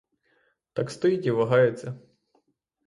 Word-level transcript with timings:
Так 0.73 0.91
стоїть 0.91 1.25
і 1.25 1.31
вагається. 1.31 1.99